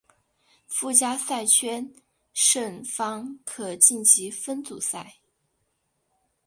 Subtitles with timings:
[0.65, 1.93] 附加赛圈
[2.33, 5.17] 胜方可晋级分组赛。